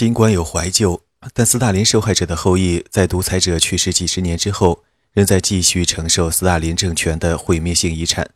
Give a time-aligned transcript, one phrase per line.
[0.00, 1.02] 尽管有怀旧，
[1.34, 8.30] 但斯大林受害者的后裔在独裁者去世几十年之后，仍在继续承受斯大林政权的毁灭性遗产。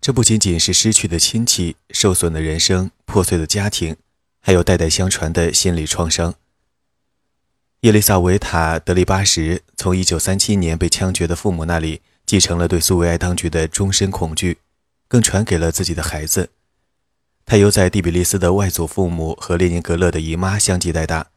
[0.00, 3.96] 这不仅仅是失去的亲戚、受损的人生、破碎的家庭，
[4.40, 6.34] 还有代代相传的心理创伤。
[7.80, 14.56] 叶丽萨维塔·德利巴什从1937年被枪决的父母那里继承了对苏维埃当局的终身恐惧，
[15.06, 16.48] 更传给了自己的孩子。
[17.48, 21.28] 他由在第比利斯的外祖父母和列宁格勒的姨妈相继带大，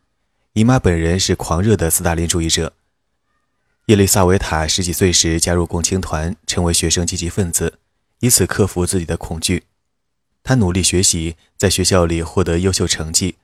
[0.53, 2.73] 姨妈本人是狂热的斯大林主义者。
[3.85, 7.77] 叶丽萨维塔十几岁时加入共青团，成为学生积极分子。
[8.21, 9.65] 以此克服自己的恐惧，
[10.41, 13.35] 他努力学习，在学校里获得优秀成绩。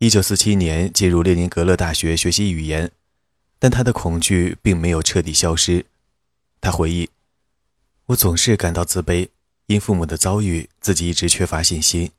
[0.00, 2.90] 1947年进入列宁格勒大学学习语言，
[3.60, 5.86] 但他的恐惧并没有彻底消失。
[6.60, 7.08] 他回忆
[8.06, 9.28] ：“我总是感到自卑，
[9.70, 12.10] 因父母的遭遇，自己一直缺乏信心。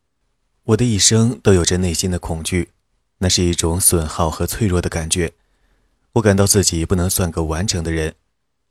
[0.63, 2.69] 我的一生都有着内心的恐惧，
[3.17, 5.33] 那是一种损耗和脆弱的感觉。
[6.13, 8.15] 我感到自己不能算个完整的人。”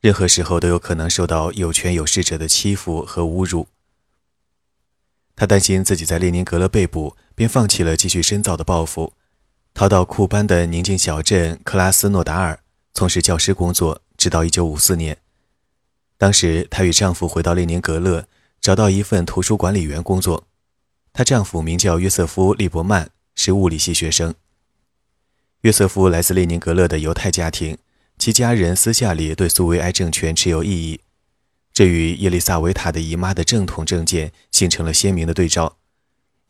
[0.00, 3.69] 任何时候都有可能受到有权有势者的欺负和侮辱。
[5.37, 9.12] 他担心自己在列宁格勒被捕，便放弃了继续深造的抱负，
[9.75, 12.61] 逃到库班的宁静小镇克拉斯诺达尔，
[12.94, 15.19] 从事教师工作，直到1954年。
[16.17, 18.27] 当时，她与丈夫回到列宁格勒，
[18.61, 20.47] 找到一份图书管理员工作。
[21.12, 24.34] 她丈夫名叫约瑟夫·利伯曼，是物理系学生。
[25.62, 27.77] 约瑟夫来自列宁格勒的犹太家庭。
[28.19, 31.00] 其家人私下里对苏维埃政权持有异议，
[31.72, 35.78] 这与叶丽萨维塔的姨妈的正统政见形成了鲜明的对照。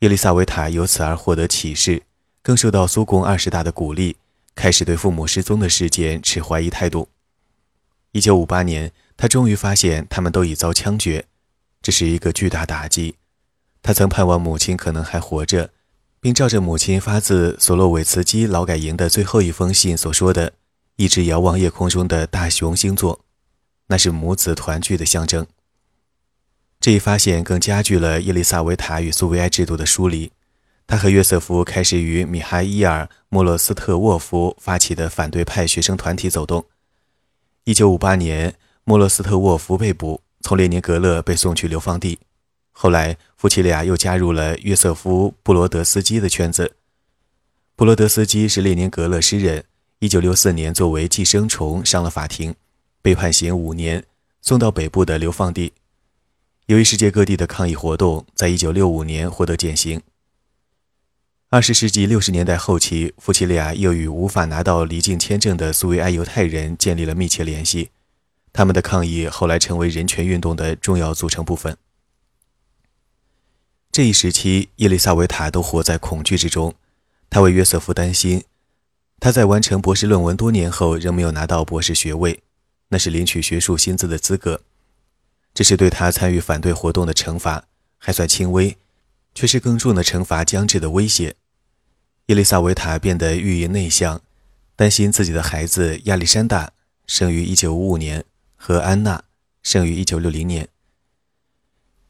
[0.01, 2.03] 叶丽萨维塔由此而获得启示，
[2.43, 4.17] 更受到苏共二十大的鼓励，
[4.57, 7.09] 开始对父母失踪的事件持怀疑态度。
[8.11, 11.27] 一九五八年，他终于发现他们都已遭枪决，
[11.83, 13.17] 这是一个巨大打击。
[13.83, 15.71] 他曾盼望母亲可能还活着，
[16.21, 20.53] 并照着母亲发自索洛韦茨基劳改营的最后一封信所说的。
[20.97, 23.25] 一直遥望夜空中的大熊星座，
[23.87, 25.47] 那是母子团聚的象征。
[26.79, 30.31] 这一发现更加剧了伊丽萨维塔与苏维埃制度的疏离。
[30.87, 36.67] 他和约瑟夫开始与米哈伊尔·莫洛斯特沃夫发起的反对派学生团体走动。
[37.65, 38.55] 1958年，
[38.85, 42.19] 莫洛斯特沃夫被捕，从列宁格勒被送去流放地。
[42.73, 46.77] 后来，夫妻俩又加入了约瑟夫·布罗德斯基的圈子。
[47.77, 49.65] 布罗德斯基是列宁格勒诗人。
[49.99, 52.55] 一九六四年，作为寄生虫上了法庭，
[53.03, 54.03] 被判刑五年，
[54.41, 55.75] 送到北部的流放地。
[56.67, 60.01] 由于世界各地的抗议活动，在一九六五年获得减刑。
[61.51, 67.91] 二十世纪六十年代后期，夫妻俩又与无法拿到离境签证的苏维埃犹太人建立了密切联系。
[68.53, 71.77] 他们的抗议后来成为人权运动的重要组成部分。
[73.93, 76.75] 这一时期，伊丽莎维塔都活在恐惧之中，
[77.29, 78.45] 她为约瑟夫担心。
[79.19, 82.43] 他在完成博士论文多年后，仍没有拿到博士学位，
[82.89, 84.63] 那是领取学术薪资的资格。
[85.53, 87.65] 这是对他参与反对活动的惩罚，
[87.99, 88.79] 还算轻微，
[89.35, 91.35] 却是更重的惩罚将至的威胁。
[92.27, 94.23] 伊丽莎维塔变得愈演内向，
[94.75, 96.73] 担心自己的孩子亚历山大
[97.07, 98.25] 生于1955年
[98.63, 99.25] 和安娜
[99.63, 100.69] 生于1960年。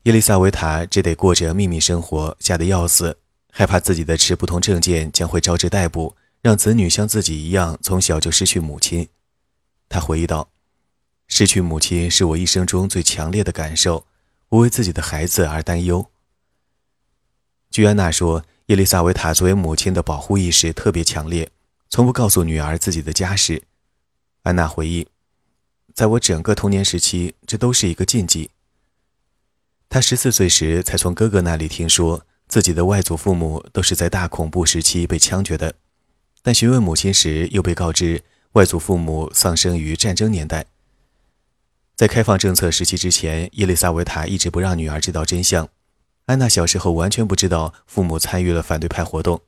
[0.02, 3.16] 伊丽莎维塔只得过着秘密生活，吓得要死，
[3.52, 6.16] 害怕自己的持不同证件将会招致逮捕。
[6.42, 9.08] 让子女像自己一样从小就失去母亲，
[9.88, 10.50] 他回忆道
[11.28, 14.06] ：“失去母亲是我一生中最强烈的感受，
[14.48, 16.10] 我为自己的孩子而担忧。”
[17.70, 21.50] 据安娜说，伊丽莎维塔作为母亲的保护意识特别强烈，
[21.90, 23.62] 从不告诉女儿自己的家事。
[24.42, 25.06] 安娜回忆
[26.00, 28.52] ：“在我整个童年时期，这都是一个禁忌。”
[29.90, 35.74] 他十四岁时才从哥哥那里听说，自己的外祖父母都是在大恐怖时期被枪决的。
[36.40, 40.64] 但询问母亲时，又被告知外祖父母丧生于战争年代。
[41.94, 45.68] 在开放政策时期之前，伊丽莎维塔一直不让女儿知道真相。
[46.24, 49.42] 安娜小时候完全不知道父母参与了反对派活动，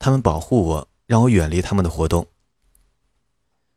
[0.00, 2.26] 他们保护我，让我远离他们的活动。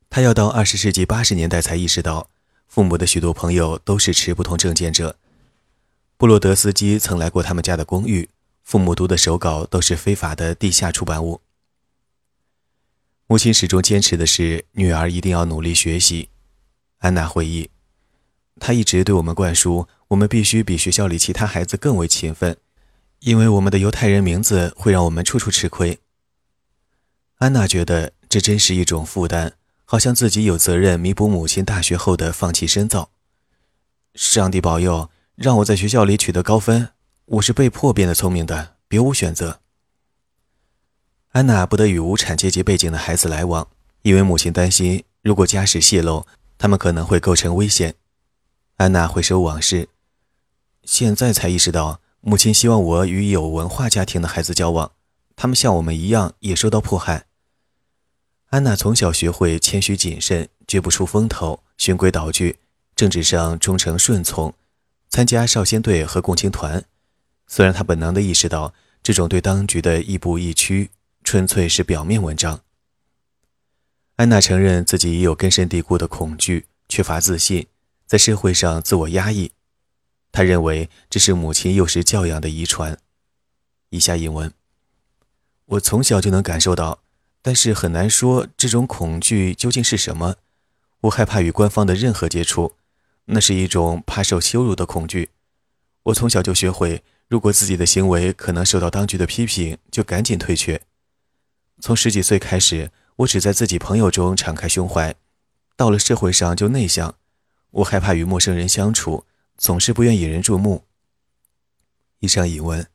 [0.10, 2.30] 他要到二十世纪八十年代才意识到，
[2.68, 5.18] 父母的许多朋友都是持不同政见者。
[6.18, 8.30] 布洛德斯基曾来过他们家的公寓，
[8.64, 11.42] 父母读的手稿都是非法的地下出版物。
[13.28, 16.30] 母亲始终坚持的是，女儿一定要努力学习。
[16.98, 17.70] 安娜回忆，
[18.60, 22.58] 她一直对我们灌输，我们必须比学校里其他孩子更为勤奋，
[23.20, 26.00] 因为我们的犹太人名字会让我们处处吃亏。
[27.36, 29.54] 安娜觉得这真是一种负担，
[29.92, 33.10] 好像自己有责任弥补母亲大学后的放弃深造。
[34.14, 36.90] 上帝保佑，让我在学校里取得高分，
[37.26, 39.62] 我是被迫变得聪明的，别无选择。
[41.30, 43.68] 安娜不得与无产阶级背景的孩子来往，
[44.04, 46.28] 因为母亲担心，如果家事泄露，
[46.60, 47.96] 他们可能会构成危险。
[48.76, 49.90] 安娜回首往事，
[50.84, 54.92] 现在才意识到，母亲希望我与有文化家庭的孩子交往，
[55.36, 57.26] 他们像我们一样也受到迫害。
[58.50, 62.58] 安娜从小学会谦虚谨慎，绝不出风头，循规蹈矩，
[62.96, 64.56] 政治上忠诚顺从，
[65.08, 66.84] 参加少先队和共青团。
[67.46, 68.74] 虽然她本能地意识到
[69.04, 70.90] 这种对当局的亦步亦趋，
[71.24, 72.62] 纯粹是表面文章。
[74.16, 77.68] 安娜承认自己也有根深蒂固的恐惧，缺乏自信，
[78.08, 79.52] 在社会上自我压抑。
[80.32, 82.98] 她认为这是母亲幼时教养的遗传。
[83.92, 84.52] 以下引文：
[85.66, 87.04] 我从小就能感受到，
[87.42, 90.36] 但是很难说这种恐惧究竟是什么。
[91.02, 92.76] 我害怕与官方的任何接触，
[93.26, 95.30] 那是一种怕受羞辱的恐惧。
[96.04, 97.04] 我从小就学会。
[97.28, 100.82] 如果自己的行为可能受到当局的批评，就赶紧退却。
[101.80, 105.14] 从十几岁开始，我只在自己朋友中敞开胸怀，
[105.76, 107.14] 到了社会上就内向。
[107.70, 109.26] 我害怕与陌生人相处，
[109.56, 110.86] 总是不愿引人注目。
[112.18, 112.88] 以上引文。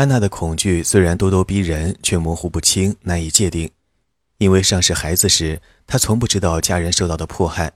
[0.00, 3.70] 安娜的恐惧虽然咄咄逼人，却模糊不清，难以界定。
[4.38, 7.74] 因为尚是孩子时，她从不知道家人受到的迫害。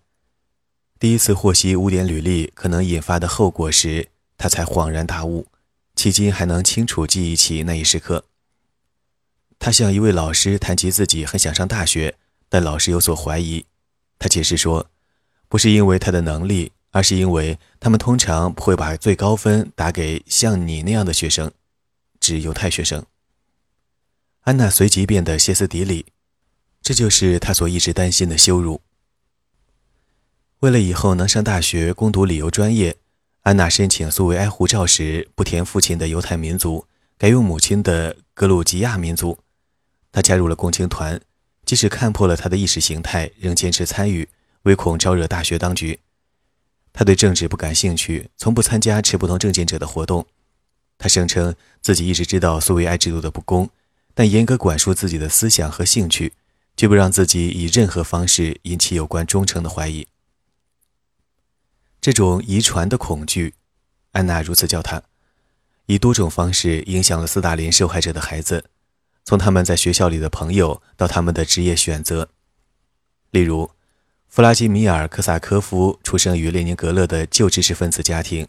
[0.99, 5.49] 第一次获悉污点履历可能引发的后果时，他才恍然大悟，
[5.97, 8.25] 迄今还能清楚记忆起那一时刻。
[9.59, 12.15] 他向一位老师谈及自己很想上大学，
[12.49, 13.67] 但老师有所怀疑。
[14.19, 14.87] 他解释说，
[15.51, 21.53] 不是因为他的能力，而是因为他们通常不会把最高分打给像你那样的学生，
[22.25, 23.05] 指犹太学生。
[24.45, 26.07] 安娜随即变得歇斯底里，
[26.81, 28.81] 这就是她所一直担心的羞辱。
[30.61, 32.97] 为了以后能上大学攻读旅游专业。
[33.43, 36.87] 安娜申请苏维埃护照时，不填父亲的犹太民族，
[37.19, 39.39] 改用母亲的格鲁吉亚民族。
[40.11, 41.21] 她加入了共青团，
[41.67, 44.27] 即使看破了他的意识形态，仍坚持参与，
[44.63, 46.01] 唯恐招惹大学当局。
[46.95, 50.27] 他对政治不感兴趣，从不参加持不同政见者的活动。
[50.99, 53.71] 他声称自己一直知道苏维埃制度的不公，
[54.15, 56.33] 但严格管束自己的思想和兴趣，
[56.77, 60.07] 绝不让自己以任何方式引起有关忠诚的怀疑。
[62.01, 63.55] 这种遗传的恐惧，
[64.13, 65.03] 安娜如此叫他，
[65.87, 68.67] 以多种方式影响了斯大林受害者的孩子，
[69.25, 72.29] 从他们在学校里的朋友到他们的职业选择。
[73.31, 73.71] 例如，
[74.29, 78.47] 弗拉基米尔·科萨科夫出生于列宁格勒的旧知识分子家庭，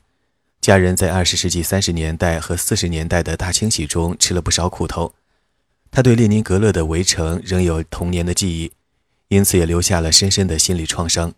[0.66, 5.14] 家人在二十世纪三十年代和四十年代的大清洗中吃了不少苦头，
[5.92, 8.72] 他对列宁格勒的围城仍有童年的记忆，
[9.28, 11.36] 因此也留下了深深的心理创伤。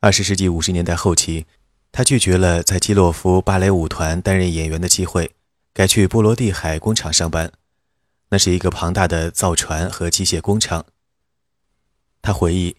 [0.00, 1.46] 二十世纪五十年代后期，
[1.92, 5.30] 他拒绝了在基洛夫芭蕾舞团担任演员的机会，
[5.72, 7.52] 改去波罗的海工厂上班。
[8.30, 10.84] 那是一个庞大的造船和机械工厂。
[12.20, 12.74] 他回忆，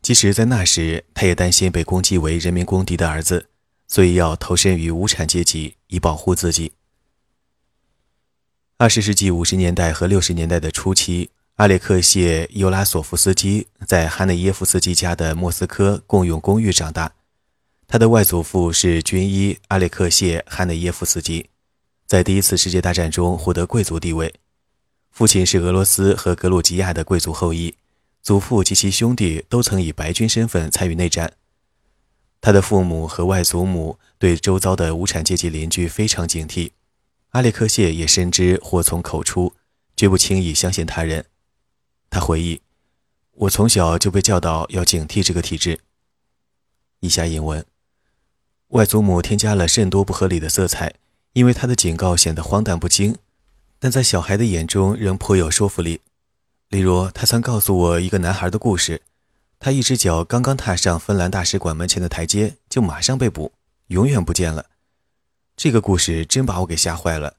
[0.00, 3.50] 即使在那时，他也担心被攻击为人民公敌的儿子，
[3.86, 6.72] 所以要投身于无产阶级以保护自己。
[8.76, 11.30] 二十世纪五十年代和六十年代的初期。
[11.56, 17.12] 阿列克谢·尤拉索夫斯基在哈内耶夫斯基家的莫斯科共用公寓长大。
[17.86, 21.50] 他的外祖父是军医阿列克谢·哈内耶夫斯基，
[22.06, 24.34] 在第一次世界大战中获得贵族地位。
[25.10, 27.76] 父亲是俄罗斯和格鲁吉亚的贵族后裔，
[28.22, 31.34] 祖父及其兄弟都曾以白军身份参与内战。
[32.42, 36.72] 他的父母和外祖母对周遭的无产阶级邻居非常警惕，
[37.30, 39.54] 阿列克谢也深知祸从口出，
[39.96, 41.26] 绝不轻易相信他人。
[42.10, 42.60] 他回忆
[43.46, 45.78] ：“我从小就被教导要警惕这个体制。”
[46.98, 47.64] 以下引文：
[48.70, 50.94] 外祖母添加了甚多不合理的色彩，
[51.34, 53.16] 因为他的警告显得荒诞不经，
[53.78, 56.00] 但在小孩的眼中仍颇有说服力。
[56.70, 59.02] 例如，他曾告诉我一个男孩的故事：
[59.64, 63.52] 他一只脚刚刚踏上芬兰大使馆门前的台阶，就马上被捕，
[63.86, 64.70] 永远不见了。
[65.56, 67.36] 这个故事真把我给吓坏了。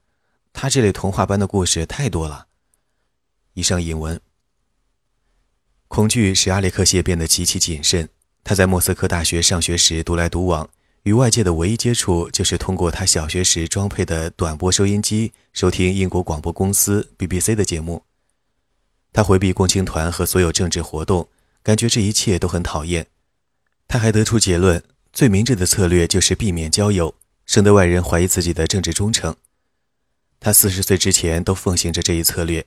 [0.53, 2.47] 他这类童话般的故事太多了。
[3.55, 4.21] 以上引文。
[5.89, 8.07] 恐惧使阿列克谢变得极其谨慎。
[8.45, 10.69] 他在莫斯科大学上学时独来独往，
[11.01, 18.05] 与外界的唯一接触就是通过他小学时装配的短波收音机收听英国广播公司 BBC 的节目。
[19.11, 21.27] 他回避共青团和所有政治活动，
[21.63, 23.07] 感觉这一切都很讨厌。
[23.87, 27.15] 他还得出结论：最明智的策略就是避免交友，
[27.45, 29.35] 省得外人怀疑自己的政治忠诚。
[30.39, 32.65] 他四十岁之前都奉行着这一策略。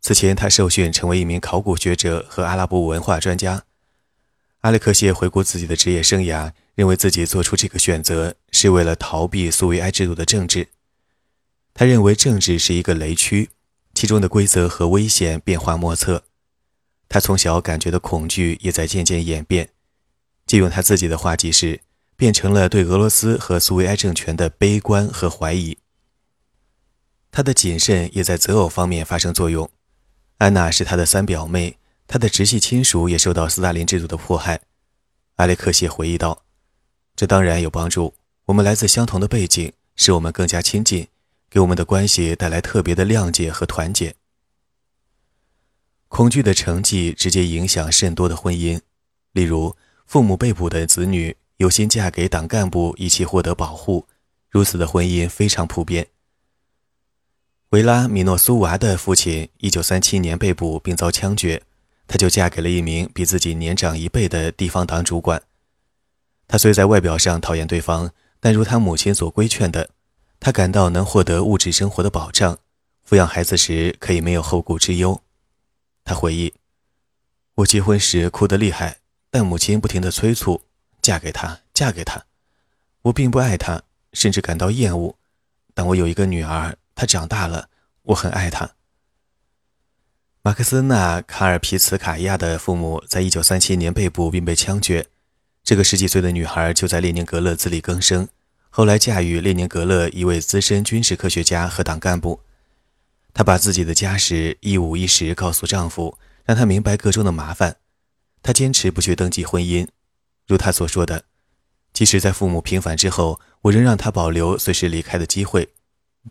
[0.00, 3.64] 此前，他受训成为一名考古学者和阿拉伯文化专家。
[4.60, 10.68] 阿列克谢回顾自己的职业生涯，认为自己做出这个选择是为了逃避苏维埃制度的政治。
[11.72, 13.48] 他认为政治是一个雷区，
[13.94, 16.24] 其中的规则和危险变化莫测。
[17.08, 19.70] 他从小感觉的恐惧也在渐渐演变，
[20.46, 21.80] 借用他自己的话即是，
[22.16, 25.78] 变成了对俄罗斯和苏维埃政权的悲观和怀疑。
[27.30, 29.70] 他的谨慎也在择偶方面发生作用。
[30.38, 34.60] 安娜是他的三表妹，他的直系亲属也受到斯大林制度的迫害。
[35.36, 36.44] 阿列克谢回忆道
[37.16, 38.14] ：“这当然有帮助。
[38.46, 41.08] 我们来自相同的背景，使我们更加亲近，
[41.50, 44.14] 给我们的关系带来特别的谅解和团结。”
[46.14, 48.80] 恐惧的成绩直接影响甚多的婚姻，
[49.32, 49.74] 例如
[50.06, 54.06] 父母被捕的子女有心嫁给党干部以期获得保护，
[54.48, 56.06] 如此的婚姻非常普遍。
[57.70, 61.60] 维拉米诺苏娃的父亲1937年被捕并遭枪决，
[62.06, 65.42] 他就嫁给了一名比自己年长一倍的地方党主管。
[66.46, 69.90] 他虽在外表上讨厌对方，但如他母亲所规劝的，
[70.38, 72.56] 他感到能获得物质生活的保障，
[73.04, 75.20] 抚养孩子时可以没有后顾之忧。
[76.04, 76.52] 他回忆
[77.56, 78.98] ：“我结婚时哭得厉害，
[79.30, 80.62] 但母亲不停地催促，
[81.00, 82.26] 嫁给他，嫁给他。
[83.02, 83.82] 我并不爱他，
[84.12, 85.16] 甚至感到厌恶。
[85.72, 87.68] 但我有一个女儿，她长大了，
[88.02, 88.72] 我很爱她。”
[90.42, 95.06] 马克思纳卡尔皮茨卡亚的父母在1937年被捕并被枪决。
[95.62, 98.28] 这个十几岁的女孩就在列宁格勒自力更生，
[98.68, 102.40] 后来嫁与列宁格勒一位资深军事科学家和党干部。
[103.34, 107.76] 她把自己的家事一五一十告诉丈夫，让他明白各中的麻烦。
[108.42, 109.88] 她坚持不去登记婚姻，
[110.46, 111.24] 如她所说的
[111.92, 115.70] ：“即使在父母平反之后，我仍让她保留随时离开的机会。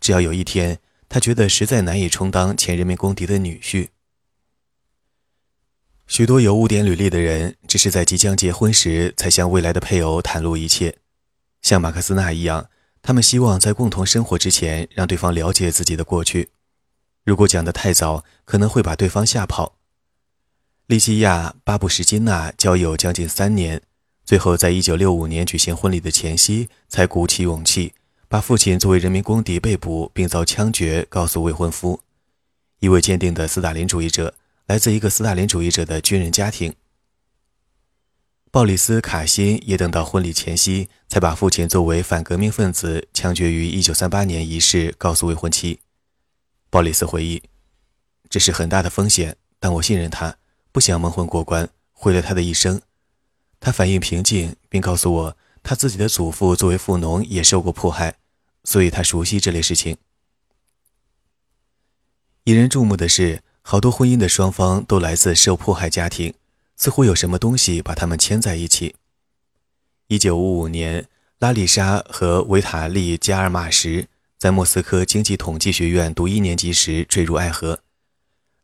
[0.00, 3.88] 只要有一天她觉得实在难以充当前人民公敌的女婿。”
[6.06, 10.96] 许多有污点履历的人，只是在即将结婚时才向未来的配偶袒露一切，
[11.60, 12.70] 像马克思纳一样，
[13.02, 16.53] 他们希望在共同生活之前让对方了解自己的过去。
[17.24, 19.76] 如果讲得太早，可能会把对方吓跑。
[20.86, 23.80] 利西亚·巴布什金娜交友将近三年，
[24.24, 27.94] 最后在1965年举行婚礼的前夕，才鼓起勇气
[28.28, 32.00] 把父亲作为人民公敌被捕并遭枪决告诉未婚夫。
[32.80, 34.34] 一位坚定的斯大林主义者，
[34.66, 36.74] 来自一个斯大林主义者的军人家庭。
[38.50, 45.80] 鲍里斯·卡辛也等到婚礼前夕，才把父亲作为反革命分子枪决于1938年一事告诉未婚妻。
[46.74, 47.40] 鲍里斯回忆
[48.28, 50.38] ：“这是很大的风险，但我信任他，
[50.72, 52.82] 不想蒙混过关，毁了他的一生。”
[53.60, 58.16] 他反应平静，并告诉我，他自己的祖父作为富农也受过迫害，
[58.64, 59.96] 所以他熟悉这类事情。
[62.46, 66.34] 引人注目的是，好多婚姻的双方都来自受迫害家庭，
[66.74, 68.96] 似乎有什么东西把他们牵在一起。
[70.08, 74.08] 一九五五年，拉丽莎和维塔利·加尔马什。
[74.38, 77.80] 在莫斯科经济统计学院读一年级时坠入爱河。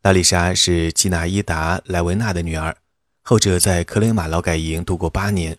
[0.03, 2.77] 拉丽莎是基纳伊达·莱维纳的女儿，
[3.21, 5.57] 后者在克雷马劳改营度过八年。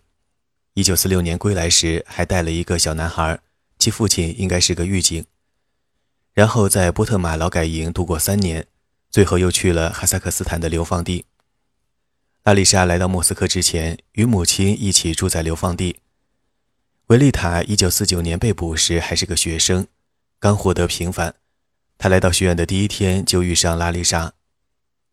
[0.74, 3.40] 1946年归来时还带了一个小男孩，
[3.78, 5.24] 其父亲应该是个狱警。
[6.32, 8.66] 然后在波特马劳改营度过三年，
[9.10, 11.26] 最后又去了哈萨克斯坦的流放地。
[12.44, 15.98] 拉丽莎来到莫斯科之前，与母亲一起住在流放地。
[17.08, 19.86] 维利塔1949年被捕时还是个学生。
[20.42, 21.36] 刚获得平凡，
[21.96, 24.34] 他来到学院的第一天就遇上拉丽莎。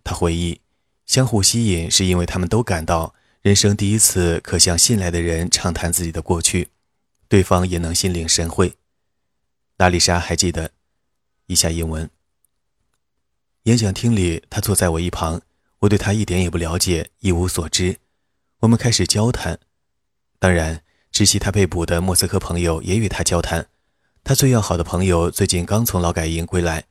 [0.04, 0.60] 他回忆，
[1.06, 6.70] 相互吸引是因为他们都感到人生第一次可向信赖的人畅谈自己的过去，
[7.28, 8.74] 对方也能心领神会。
[9.78, 10.72] 拉丽莎还记得，
[11.46, 12.10] 以下英文。
[13.66, 15.44] 演讲厅里，他坐在我一旁，
[15.82, 18.00] 我对他一点也不了解，一无所知。
[18.62, 19.60] 我们开始交谈，
[20.40, 20.82] 当然，
[21.12, 23.68] 知悉他被捕的莫斯科朋友也与他交谈。
[24.24, 26.86] 他最要好的朋友最近刚从劳改营归来，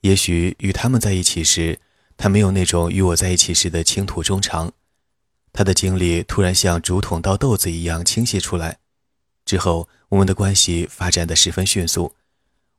[0.00, 1.78] 也许与他们在一起时，
[2.16, 4.72] 他没有那种与我在一起时的倾吐衷肠。
[5.52, 8.78] 他的经历突然像竹筒倒豆子一样倾泻出来，
[9.44, 12.14] 之后我们的关系发展的十分迅速。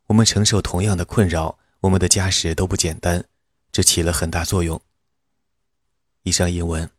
[0.07, 3.25] 我们承受同样的困扰，我们的家事都不简单，
[3.71, 4.79] 这起了很大作用。
[6.23, 6.96] 以上英文。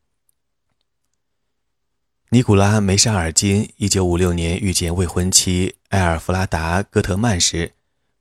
[2.31, 7.73] 尼古拉·梅沙尔金1956年遇见未婚妻埃尔弗拉达·戈特曼时，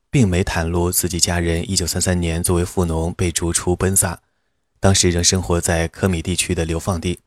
[0.09, 4.21] 并没袒露自己家人1933年作为富农被逐出奔萨，
[4.79, 7.19] 当时仍生活在科米地区的流放地。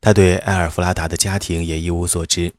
[0.00, 2.52] 他对埃尔弗拉达的家庭也一无所知。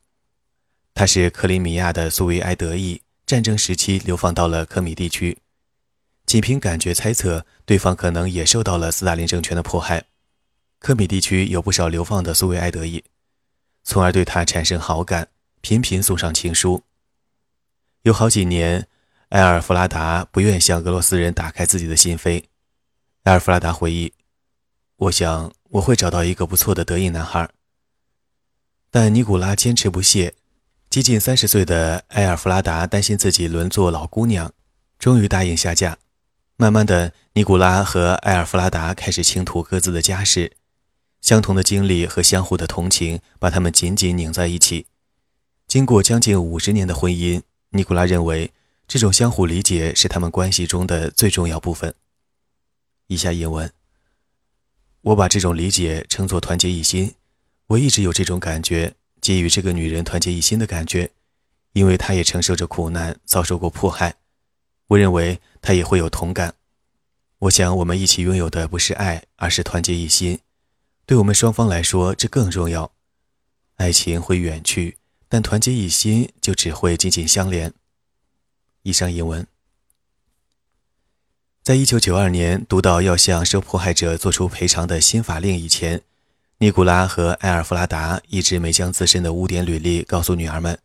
[0.94, 5.38] 他是克里米亚的苏维埃德裔，战争时期流放到了科米地区。
[6.26, 10.04] 仅凭感觉猜测，对方可能也受到了斯大林政权的迫害。
[10.80, 13.04] 科米地区有不少流放的苏维埃德裔，
[13.84, 15.30] 从而对他产生好感，
[15.62, 16.84] 频频送上情书。
[18.04, 18.88] 有好几年，
[19.30, 22.44] 埃尔弗拉达不愿向俄罗斯人打开自己的心扉。
[23.24, 24.14] 埃尔弗拉达回忆
[24.98, 27.50] ：“我想我会找到一个不错的德裔男孩。”
[28.90, 30.36] 但尼古拉坚持不懈。
[30.90, 34.54] 接近三十岁的埃尔弗拉达担心自己沦作老姑娘，
[34.98, 35.98] 终于答应下嫁。
[36.56, 40.57] 慢慢的，尼古拉和埃尔弗拉达开始倾吐各自的家事，
[41.28, 44.86] 相同的经历和相互的同情把他们紧紧拧在一起。
[45.68, 47.42] 经过将近五十年的婚姻，
[47.72, 48.54] 尼古拉认为
[48.88, 51.94] 这种相互理解是他们关系中的最重要部分。
[53.08, 53.70] 以下引文：
[55.02, 57.16] 我把这种理解称作团结一心。
[57.68, 58.94] 我一直有这种感觉。
[59.20, 61.12] 给予这个女人团结一心的感觉，
[61.74, 64.16] 因为她也承受着苦难，遭受过迫害。
[64.90, 66.54] 我认为她也会有同感。
[67.40, 70.40] 我想，我们一起拥有的不是爱，而是团结一心。
[71.08, 72.92] 对我们双方来说，这更重要。
[73.78, 74.98] 爱情会远去，
[75.30, 77.74] 但团结一心就只会紧紧相连。
[78.84, 79.48] 以上英文。
[81.64, 86.02] 在一九九二年读到要向受迫害者做出赔偿的新法令以前。
[86.58, 90.78] 尼古拉和埃尔弗拉达一直没将自身的污点履历告诉女儿们。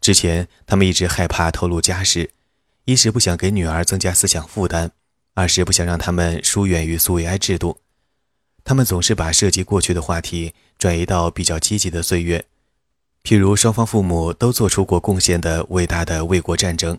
[0.00, 2.32] 之前，他们一直害怕透露家事，
[2.86, 4.90] 一是不想给女儿增加思想负担，
[5.34, 7.78] 二是不想让他们疏远于苏维埃制度。
[8.68, 12.44] 他们总是把涉及过去的话题转移到比较积极的岁月，
[13.24, 16.98] 譬如双方父母都做出过贡献的伟大的卫国战争。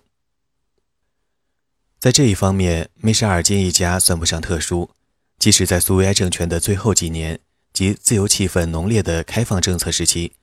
[2.00, 4.90] 在这一方面，梅沙尔金一家算不上特殊，
[5.38, 7.40] 即使在苏维埃政权的最后几年。
[7.72, 10.34] 及自由气氛浓烈的开放政策时期，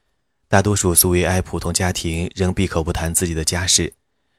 [0.47, 3.95] 大多数苏维埃普通家庭仍闭口不谈自己的家事，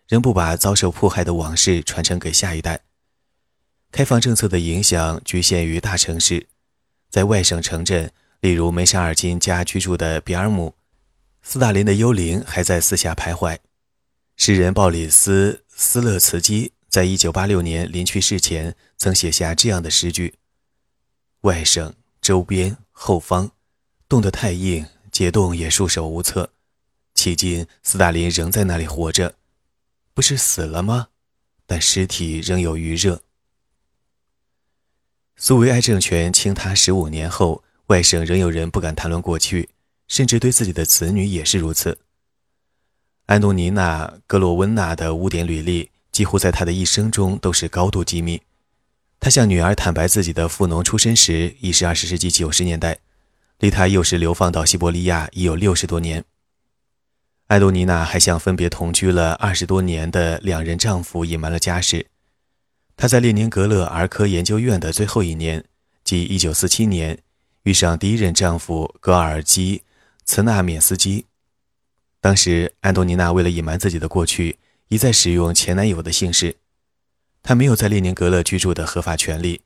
[0.07, 2.79] 仍不把遭受迫害的往事传承给下一代。
[3.91, 6.47] 开放政策的影响局限于大城市，
[7.09, 8.11] 在外省城镇，
[8.41, 10.75] 例如梅沙尔金家居住的比尔姆，
[11.41, 13.57] 斯大林的幽灵还在四下徘徊。
[14.35, 20.35] 诗人鲍里斯·斯勒茨基在一九八六年临去世前曾写下这样的诗句
[21.41, 23.51] ：“外省。”周边后方，
[24.09, 26.51] 冻得太硬，解冻也束手无策。
[27.15, 29.35] 迄今，斯大林仍在那里活着，
[30.13, 31.07] 不是死了吗？
[31.65, 33.21] 但尸体仍有余热。
[35.39, 39.69] 苏维埃政权倾塌十五年后，外省仍有人不敢谈论过去，
[40.07, 41.99] 甚至对自己的子女也是如此。
[43.27, 48.41] 安东尼娜·格罗温娜的污点履历，几乎在她的一生中都是高度机密。
[49.19, 52.97] 她向女儿坦白自己的富农出身时，已是二十世纪九十年代，
[53.59, 56.25] 离她幼时流放到西伯利亚已有六十多年。
[57.45, 62.07] 安东尼娜还向分别同居了二十多年的两任丈夫隐瞒了家事。
[62.97, 65.63] 她在列宁格勒儿科研究院的最后一年，
[66.03, 67.19] 即一九四七年，
[67.61, 69.77] 遇上第一任丈夫格尔基·
[70.25, 71.25] 茨纳缅斯基。
[72.19, 74.57] 当时，安东尼娜为了隐瞒自己的过去，
[74.87, 76.55] 一再使用前男友的姓氏。
[77.43, 79.61] 她没有在列宁格勒居住的合法权利，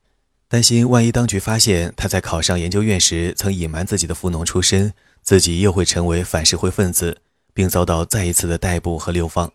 [0.50, 7.22] 担心万一当局发现他在考上研究院时曾隐瞒自己的富农出身，自己又会成为反社会分子，
[7.54, 9.54] 并遭到再一次的逮捕和流放。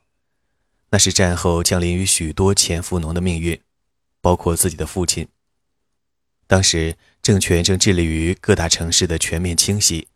[0.89, 3.61] 那是战后降临于许多前富农的命运，
[4.27, 5.29] 包括自己的父亲。
[6.49, 10.09] 当时政权正致力于各大城市的全面清洗，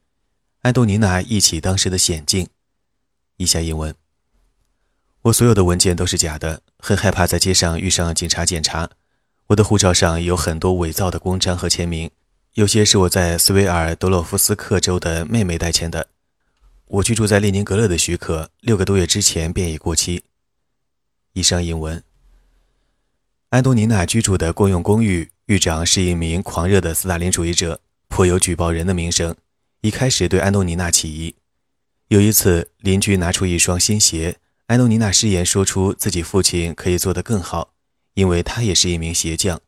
[0.63, 2.49] 安东尼娜忆起当时的险境。
[3.37, 3.95] 以下英文。
[5.23, 8.91] 我所有的文件都是假的，很害怕在街上遇上警察检查。
[9.47, 12.11] 我的护照上有很多伪造的公章和签名，
[12.55, 16.09] 有些是我在斯维尔德洛夫斯克州的妹妹代签的。
[16.87, 20.25] 我居住在列宁格勒的许可，六个多月之前便已过期。
[21.35, 22.03] 以上英文。
[23.51, 29.35] 安东尼娜居住的公用公寓，狱长是一名狂热的斯大林主义者，颇有举报人的名声。
[29.81, 31.35] 一开始对安东尼娜起疑。
[32.07, 34.37] 有一次，邻居拿出一双新鞋。
[34.67, 37.73] 安东尼娜誓言说出自己父亲可以做得更好，
[38.15, 39.61] 因为他也是一名鞋匠。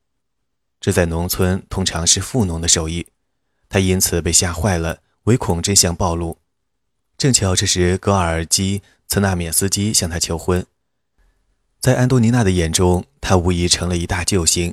[0.81, 3.09] 这在农村通常是富农的手艺。
[3.69, 6.39] 他因此被吓坏了，唯恐真相暴露。
[7.19, 10.65] 正巧这时格尔基·茨纳缅斯基向他求婚，
[11.83, 14.73] 在安东尼娜的眼中，他无疑成了一大救星。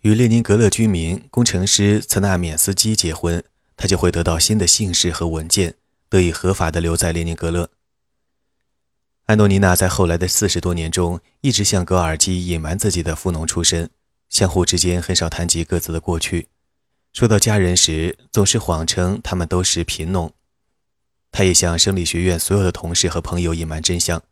[0.00, 3.44] 与列宁格勒居民工程师茨纳缅斯基结婚，
[3.76, 5.74] 他就会得到新的姓氏和文件，
[6.08, 7.68] 得以合法的留在列宁格勒。
[9.26, 13.90] 安东尼娜在后来的四十多年中，一直向格尔基隐瞒自己的富农出身，
[14.30, 16.48] 相互之间很少谈及各自的过去。
[17.12, 20.32] 说到家人时，总是谎称他们都是贫农。
[21.30, 24.22] 他也向生理学院所有的同事和朋友隐瞒真相。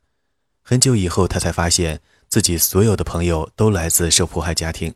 [0.63, 4.95] 很久以后，他才发现自己所有的朋友都来自受迫害家庭。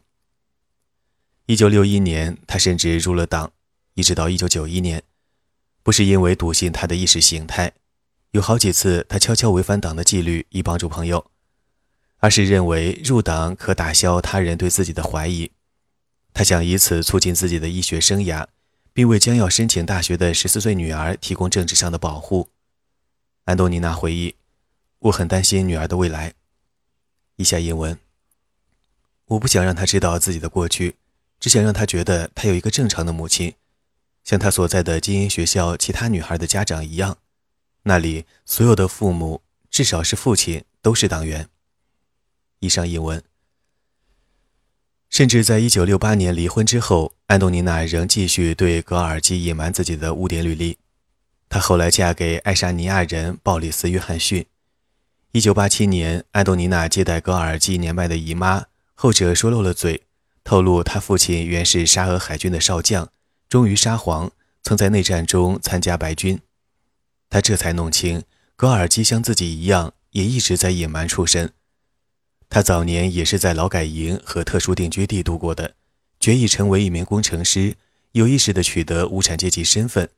[1.47, 3.53] 一九六一年，他甚至入了党，
[3.95, 5.03] 一直到一九九一年，
[5.83, 7.73] 不是因为笃信他的意识形态。
[8.31, 11.31] 有好几次，他悄悄违反党的纪律以帮助朋友。
[12.19, 15.51] 而是认为入党可打消他人对自己的怀疑。
[16.33, 18.47] 他想以此促进自己的医学生涯，
[18.95, 22.49] 并为将要申请大学的十四岁女儿提供政治上的保护。
[23.45, 24.35] 安东尼娜回忆
[25.07, 26.35] ：“我很担心女儿的未来。”
[27.37, 27.99] 以下英文：
[29.27, 30.97] 我不想让她知道自己的过去，
[31.39, 33.55] 只想让她觉得她有一个正常的母亲，
[34.25, 37.19] 像她所在的精英学校其他女孩的家长一样。
[37.83, 41.49] 那里所有的父母，至少是父亲，都是党员。
[42.61, 43.23] 以上英文。
[45.09, 50.79] 甚至在1968年离婚之后，安东尼娜仍继续对格尔基隐瞒自己的污点履历。
[51.49, 54.45] 她后来嫁给爱沙尼亚人鲍里斯·约翰逊。
[55.37, 60.05] 1987年，安东尼娜接待格尔基年迈的姨妈，后者说漏了嘴，
[60.43, 63.11] 透露他父亲原是沙俄海军的少将，
[63.47, 66.41] 忠于沙皇，曾在内战中参加白军。
[67.29, 68.23] 他这才弄清，
[68.57, 71.53] 格尔基像自己一样，也一直在隐瞒出身。
[72.49, 75.75] 他早年也是在劳改营和特殊定居地度过的，
[76.19, 77.75] 决意成为一名工程师，
[78.13, 80.09] 有意识地取得无产阶级身份。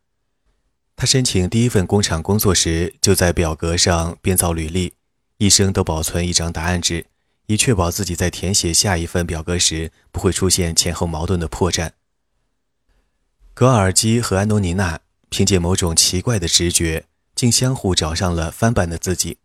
[0.94, 4.94] 他申请第一份工厂工作时，就在表格上编造履历，
[5.38, 7.06] 一生都保存一张答案纸，
[7.46, 11.90] 以确保自己在填写下一份表格时不会出现前后矛盾的破绽。
[13.54, 15.00] 格尔基和安东尼娜。
[15.30, 19.36] 凭借某种奇怪的直觉，竟相互找上了翻版的自己。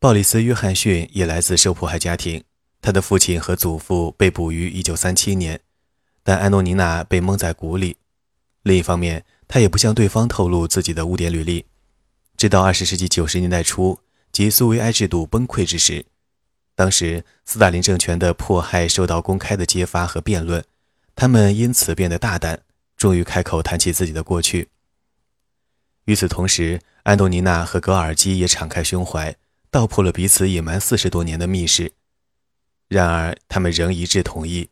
[0.00, 2.42] 鲍里斯·约翰逊也来自受迫害家庭，
[2.82, 5.60] 他的父亲和祖父被捕于1937年，
[6.24, 7.98] 但安东尼娜被蒙在鼓里。
[8.64, 11.66] 另一方面，他也不向对方透露自己的污点履历。
[12.36, 14.00] 直到20世纪90年代初，
[14.38, 16.06] 及苏维埃制度崩溃之时，
[16.76, 20.64] 当时斯大林政权的迫害受到公开的揭发和辩论，
[21.16, 22.60] 他们因此变得大胆。
[22.96, 24.68] 终于开口谈起自己的过去。
[26.04, 29.34] 与此同时，安东尼娜和格尔基也敞开胸怀，
[29.72, 31.90] 道破了彼此隐瞒四十多年的密室。
[32.86, 34.70] 然而，他们仍一致同意，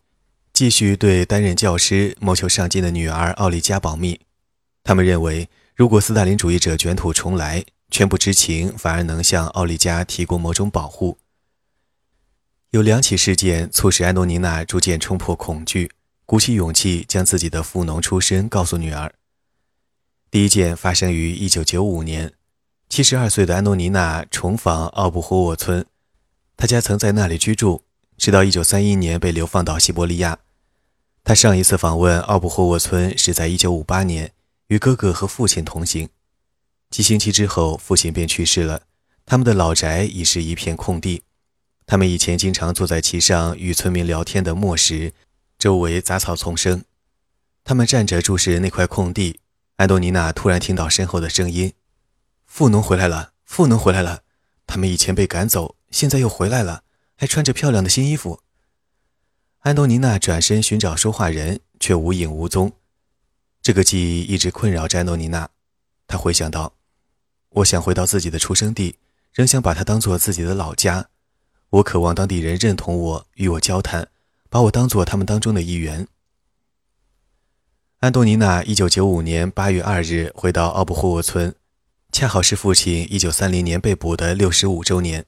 [0.52, 4.20] 继续对担任教师、谋求上进的女儿奥利加保密。
[4.84, 11.18] 他们认为，如果斯大林主义者卷土重来，全不知情反而能向奥利加提供某种保护。
[12.70, 15.90] 有两起事件促使安东尼娜逐渐冲破恐惧。
[16.28, 19.14] 鼓起勇气将自己的富农出身告诉女儿。
[20.28, 22.32] 第一件发生于1995年
[22.90, 25.86] ，72岁的安东尼娜重访奥布霍沃村，
[26.56, 27.84] 她家曾在那里居住，
[28.18, 30.40] 直到1931年被流放到西伯利亚。
[31.22, 34.32] 她上一次访问奥布霍沃村是在1958年，
[34.66, 36.08] 与哥哥和父亲同行。
[36.90, 38.82] 几星期之后，父亲便去世了，
[39.24, 41.22] 他们的老宅已是一片空地。
[41.84, 45.12] 他们以前经常坐在其上与村民聊天的磨石。
[45.58, 46.84] 周围杂草丛生，
[47.64, 49.40] 他们站着注视那块空地。
[49.76, 51.72] 安东尼娜突然听到身后的声音
[52.44, 54.22] ：“富农回来了，富农回来了！
[54.66, 56.84] 他们以前被赶走，现在又回来了，
[57.16, 58.42] 还穿着漂亮的新衣服。”
[59.60, 62.72] 安东尼娜转身寻找说话人，却无影无踪。
[63.62, 65.48] 这个记忆一直困扰着安东尼娜。
[66.06, 66.74] 她回想到
[67.56, 68.96] ：“我想回到自己的出生地，
[69.32, 71.08] 仍想把它当做自己的老家。
[71.70, 74.08] 我渴望当地人认同我，与我交谈。”
[74.48, 76.06] 把我当做他们当中的一员。
[77.98, 81.54] 安东尼娜1995年8月2日回到奥布霍沃村，
[82.12, 85.26] 恰好是父亲1930年被捕的65周年。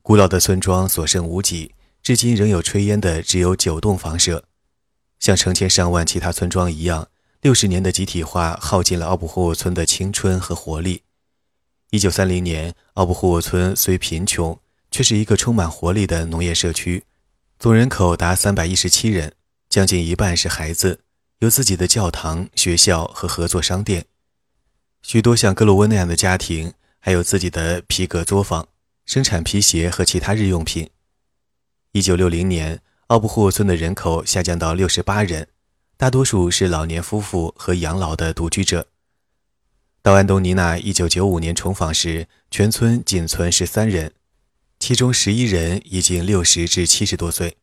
[0.00, 4.44] 古老的村庄所剩无几，至今仍有炊烟的只有九栋房舍。
[5.18, 7.08] 像成千上万其他村庄一样
[7.42, 11.02] ，60年的集体化耗尽了奥布霍沃村的青春和活力。
[11.98, 14.58] 1930年，奥布霍沃村虽贫穷，
[14.90, 17.04] 却是一个充满活力的农业社区。
[17.58, 19.32] 总人口达三百一十七人，
[19.70, 21.00] 将近一半是孩子，
[21.38, 24.04] 有自己的教堂、学校和合作商店。
[25.02, 28.68] 许多像格罗温那样的家庭还有自己的皮革作坊，
[29.06, 30.90] 生产皮鞋和其他日用品。
[31.92, 35.48] 一九六零年，奥布霍村的人口下降到六十八人，
[35.96, 38.86] 大多数是老年夫妇和养老的独居者。
[40.06, 44.12] 到安东尼娜一九九五年重访时，全村仅存十三人。
[44.78, 47.56] 其中十一人已经六十至七十多岁，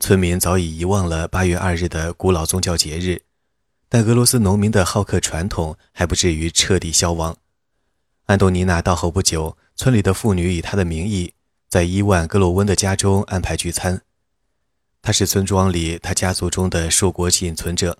[0.00, 3.22] 村民早已遗忘了八月二日的古老宗教节日，
[3.88, 7.36] 但俄罗斯农民的好客传统还不至于彻底消亡。
[8.26, 11.34] 安东尼娜到后不久，村里的妇女以她的名义，
[11.68, 14.02] 在伊万·格洛温的家中安排聚餐。
[15.00, 17.96] 他是村庄里他家族中的硕果仅存者。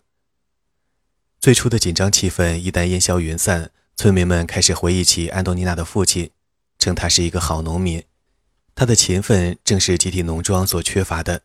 [1.40, 6.33] 最初的紧张气氛一旦烟消云散，村民们开始回忆起安东尼娜的父亲，
[6.79, 8.05] 称他是一个好农民。
[8.74, 11.40] 他的勤奋正是集体农庄所缺乏的。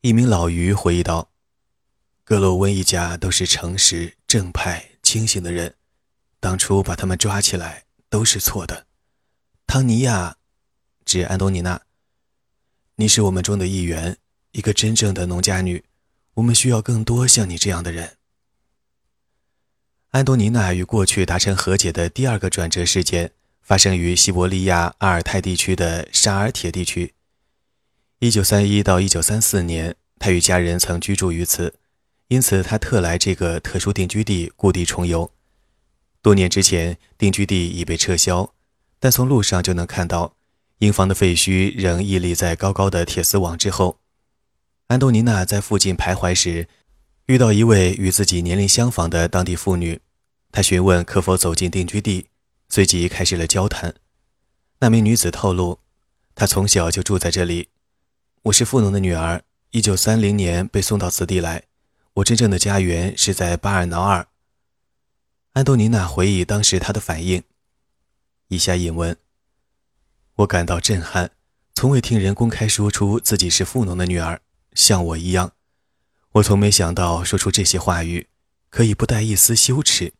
[0.00, 1.30] 一名老渔回忆道
[2.24, 5.76] ：“格洛温一家都是诚实、正派、清醒的人，
[6.40, 8.86] 当初把他们抓起来都是错的。
[9.68, 10.36] 汤尼亚，
[11.04, 11.80] 指安东尼娜
[12.96, 14.18] ：“你是我们中的一员，
[14.50, 15.84] 一个真正的农家女。
[16.34, 18.15] 我们需要更多像你这样的人。”
[20.16, 27.12] 安东尼娜与过去达成和解的第二个转折事件，发生于西伯利亚阿尔泰地区的沙尔铁地区。
[28.20, 31.74] 1931到1934年，他与家人曾居住于此，
[32.28, 35.30] 因此他特来这个特殊定居地故地重游。
[36.22, 38.54] 多年之前，定居地已被撤销，
[38.98, 40.36] 但从路上就能看到，
[40.78, 43.98] 营房的废墟仍屹立在高高的铁丝网之后。
[44.86, 46.68] 安东尼娜在附近徘徊时，
[47.26, 50.00] 遇到一位与自己年龄相仿的当地妇女。
[50.56, 52.28] 他询问可否走进定居地，
[52.70, 53.94] 随即开始了交谈。
[54.78, 55.80] 那名女子透露，
[56.34, 57.68] 她从小就住在这里。
[58.44, 59.42] 我是富农的女儿，
[59.72, 61.64] 一九三零年被送到此地来。
[62.14, 64.28] 我真正的家园是在巴尔瑙尔。
[65.52, 67.42] 安东尼娜回忆当时她的反应。
[68.48, 69.14] 以下引文：
[70.36, 71.32] 我感到震撼，
[71.74, 74.40] 从未听人公开说出自己是富农的女儿，
[74.72, 75.52] 像我一样。
[76.32, 78.28] 我从没想到说出这些话语，
[78.70, 80.14] 可以不带一丝羞耻。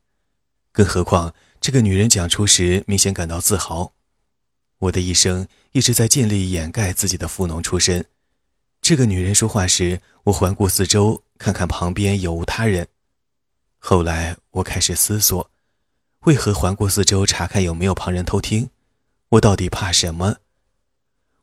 [0.76, 3.94] 更何况，这个女人讲出时明显感到自豪。
[4.80, 8.04] 我的一生一直在尽力掩盖自己的富农出身。
[8.82, 12.86] 这个女人说话时，我环顾四周，看看旁边有无他人。
[13.78, 15.50] 后来我开始思索，
[16.24, 18.68] 为何环顾四周查看有没有旁人偷听？
[19.30, 20.36] 我到底怕什么？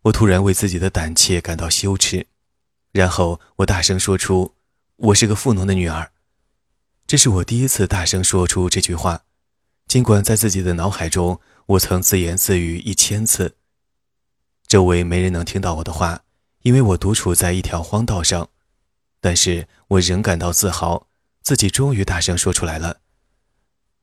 [0.03, 2.27] 我突然为自己的胆怯感到羞耻，
[2.91, 4.53] 然后我大声说出
[5.09, 6.11] ：“我是个富农的女儿。”
[7.05, 9.23] 这是我第一次大声说出这句话，
[9.87, 13.57] 尽管在自己的脑海中，我曾自言自语一千次。
[14.67, 16.23] 周围没人能听到我的话，
[16.63, 18.49] 因为我独处在一条荒道上，
[19.21, 21.07] 但是我仍感到自豪，
[21.43, 23.01] 自己终于大声说出来了。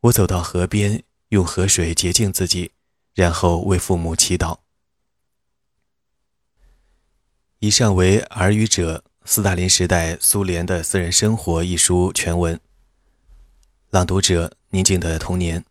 [0.02, 2.72] 我走到河边，用河水洁净自己，
[3.14, 4.58] 然后为父母祈祷。
[7.58, 12.60] 以上为《耳语者：斯大林时代苏联的私人生活》一书全文。
[13.92, 15.64] 朗读者：宁静的童年。